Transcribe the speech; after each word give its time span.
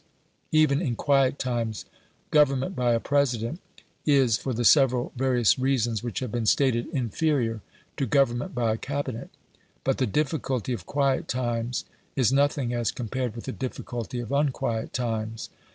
Even 0.51 0.81
in 0.81 0.95
quiet 0.95 1.37
times, 1.37 1.85
government 2.31 2.75
by 2.75 2.93
a 2.93 2.99
President, 2.99 3.59
is, 4.03 4.35
for 4.35 4.51
the 4.51 4.65
several 4.65 5.11
various 5.15 5.59
reasons 5.59 6.01
which 6.01 6.21
have 6.21 6.31
been 6.31 6.47
stated, 6.47 6.87
inferior 6.87 7.61
to 7.97 8.07
government 8.07 8.55
by 8.55 8.73
a 8.73 8.77
Cabinet; 8.77 9.29
but 9.83 9.99
the 9.99 10.07
difficulty 10.07 10.73
of 10.73 10.87
quiet 10.87 11.27
times 11.27 11.85
is 12.15 12.33
nothing 12.33 12.73
as 12.73 12.89
compared 12.89 13.35
with 13.35 13.45
the 13.45 13.51
difficulty 13.51 14.19
of 14.19 14.31
unquiet 14.31 14.91
times. 14.91 15.51